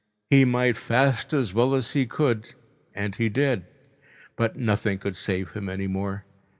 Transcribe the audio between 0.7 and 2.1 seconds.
fast as well as he